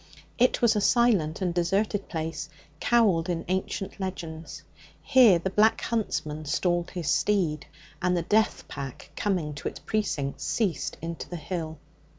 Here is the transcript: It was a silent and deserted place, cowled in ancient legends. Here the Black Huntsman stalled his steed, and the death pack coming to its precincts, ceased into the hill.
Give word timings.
It 0.39 0.63
was 0.63 0.75
a 0.75 0.81
silent 0.81 1.43
and 1.43 1.53
deserted 1.53 2.09
place, 2.09 2.49
cowled 2.79 3.29
in 3.29 3.45
ancient 3.47 3.99
legends. 3.99 4.63
Here 5.03 5.37
the 5.37 5.51
Black 5.51 5.79
Huntsman 5.79 6.45
stalled 6.45 6.89
his 6.89 7.07
steed, 7.07 7.67
and 8.01 8.17
the 8.17 8.23
death 8.23 8.67
pack 8.67 9.11
coming 9.15 9.53
to 9.53 9.67
its 9.67 9.77
precincts, 9.77 10.43
ceased 10.43 10.97
into 11.03 11.29
the 11.29 11.35
hill. 11.35 11.77